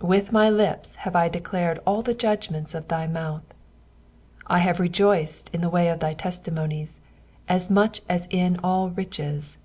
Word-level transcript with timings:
13 0.00 0.08
With 0.10 0.32
my 0.32 0.50
lips 0.50 0.96
have 0.96 1.16
I 1.16 1.30
declared 1.30 1.80
all 1.86 2.02
the 2.02 2.12
judgments 2.12 2.74
of 2.74 2.88
thy 2.88 3.06
mouth. 3.06 3.40
14 4.46 4.46
I 4.48 4.58
have 4.58 4.78
rejoiced 4.78 5.48
in 5.54 5.62
the 5.62 5.70
way 5.70 5.88
of 5.88 5.98
thy 6.00 6.12
testimonies, 6.12 7.00
as 7.48 7.70
much 7.70 8.02
as 8.06 8.26
in 8.28 8.60
all 8.62 8.90
riches. 8.90 9.56